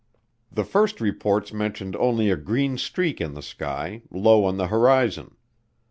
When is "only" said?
1.95-2.31